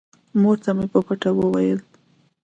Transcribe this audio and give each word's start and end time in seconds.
مور 0.41 0.57
ته 0.63 0.71
مې 0.77 0.85
په 0.93 0.99
پټه 1.07 1.29
وويل. 1.37 1.79